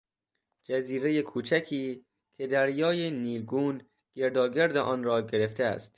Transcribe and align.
جزیرهی 0.63 1.21
کوچکی 1.21 2.05
که 2.37 2.47
دریای 2.47 3.11
نیلگون 3.11 3.81
گرداگرد 4.15 4.77
آن 4.77 5.03
را 5.03 5.21
گرفته 5.21 5.63
است 5.63 5.89